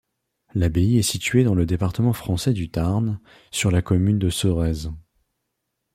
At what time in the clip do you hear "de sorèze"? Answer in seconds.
4.17-4.89